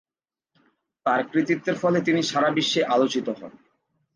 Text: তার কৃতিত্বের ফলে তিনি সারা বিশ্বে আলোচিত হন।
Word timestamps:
তার 1.05 1.21
কৃতিত্বের 1.31 1.75
ফলে 1.75 1.99
তিনি 2.01 2.21
সারা 2.23 2.49
বিশ্বে 2.51 2.81
আলোচিত 2.85 3.27
হন। 3.29 3.51